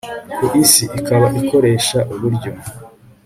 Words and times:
ku 0.45 0.49
isi, 0.63 0.83
ikaba 0.97 1.27
ikoresha 1.41 1.97
uburyo 2.13 2.51